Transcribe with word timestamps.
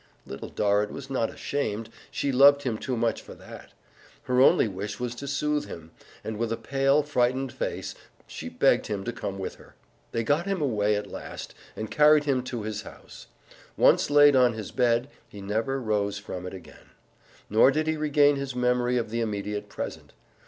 Little 0.25 0.49
Dorrit 0.49 0.89
was 0.89 1.11
not 1.11 1.29
ashamed 1.31 1.87
she 2.09 2.31
loved 2.31 2.63
him 2.63 2.79
too 2.79 2.97
much 2.97 3.21
for 3.21 3.35
that. 3.35 3.71
Her 4.23 4.41
only 4.41 4.67
wish 4.67 4.99
was 4.99 5.13
to 5.13 5.27
soothe 5.27 5.67
him, 5.67 5.91
and 6.23 6.37
with 6.37 6.51
a 6.51 6.57
pale, 6.57 7.03
frightened 7.03 7.51
face, 7.53 7.93
she 8.25 8.49
begged 8.49 8.87
him 8.87 9.03
to 9.03 9.13
come 9.13 9.37
with 9.37 9.57
her. 9.57 9.75
They 10.11 10.23
got 10.23 10.47
him 10.47 10.59
away 10.59 10.95
at 10.95 11.05
last 11.11 11.53
and 11.75 11.91
carried 11.91 12.23
him 12.23 12.41
to 12.45 12.63
his 12.63 12.81
house. 12.81 13.27
Once 13.77 14.09
laid 14.09 14.35
on 14.35 14.53
his 14.53 14.71
bed, 14.71 15.07
he 15.29 15.39
never 15.39 15.79
rose 15.79 16.17
from 16.17 16.47
it 16.47 16.53
again. 16.55 16.89
Nor 17.47 17.69
did 17.69 17.85
he 17.85 17.95
regain 17.95 18.37
his 18.37 18.55
memory 18.55 18.97
of 18.97 19.11
the 19.11 19.21
immediate 19.21 19.69
present. 19.69 20.13